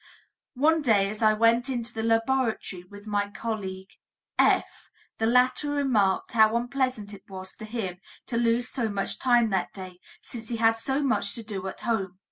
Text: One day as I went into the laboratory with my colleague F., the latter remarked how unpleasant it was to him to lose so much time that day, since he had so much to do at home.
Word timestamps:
One 0.55 0.81
day 0.81 1.11
as 1.11 1.21
I 1.21 1.33
went 1.33 1.69
into 1.69 1.93
the 1.93 2.01
laboratory 2.01 2.83
with 2.89 3.05
my 3.05 3.29
colleague 3.29 3.91
F., 4.39 4.89
the 5.19 5.27
latter 5.27 5.69
remarked 5.69 6.31
how 6.31 6.55
unpleasant 6.55 7.13
it 7.13 7.29
was 7.29 7.53
to 7.57 7.65
him 7.65 7.99
to 8.25 8.35
lose 8.35 8.67
so 8.67 8.89
much 8.89 9.19
time 9.19 9.51
that 9.51 9.73
day, 9.73 9.99
since 10.19 10.49
he 10.49 10.57
had 10.57 10.75
so 10.75 11.03
much 11.03 11.35
to 11.35 11.43
do 11.43 11.67
at 11.67 11.81
home. 11.81 12.17